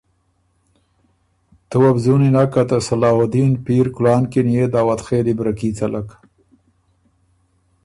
تُو 1.69 1.75
وه 1.81 1.91
بُو 1.95 1.99
ځُونی 2.05 2.29
نک 2.35 2.49
که 2.53 2.63
ته 2.69 2.77
صلاح 2.87 3.15
الدین 3.21 3.51
پیر 3.65 3.85
کلان 3.95 4.23
کی 4.31 4.41
ن 4.45 4.49
يې 4.55 4.65
داؤدخېلی 4.73 5.33
بره 5.37 5.53
کي 5.59 5.69
څلک 5.79 6.07